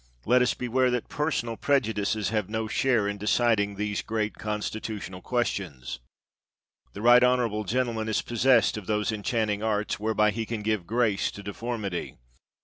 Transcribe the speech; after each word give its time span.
Let 0.25 0.41
us 0.41 0.55
beware 0.55 0.89
that 0.89 1.09
personal 1.09 1.57
prejudices 1.57 2.29
have 2.29 2.49
no 2.49 2.67
share 2.67 3.07
in 3.07 3.19
deciding 3.19 3.75
these 3.75 4.01
great 4.01 4.33
constitutional 4.33 5.21
ques 5.21 5.49
tions. 5.49 5.99
The 6.93 7.03
right 7.03 7.23
honorable 7.23 7.65
gentleman 7.65 8.09
is 8.09 8.23
pos 8.23 8.43
sessed 8.43 8.77
of 8.77 8.87
those 8.87 9.11
enchanting 9.11 9.61
arts 9.61 9.99
whereby 9.99 10.31
he 10.31 10.47
can 10.47 10.63
give 10.63 10.87
grace 10.87 11.29
to 11.29 11.43
deformity 11.43 12.17